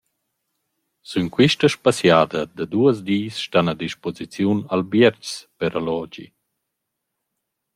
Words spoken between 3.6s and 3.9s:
a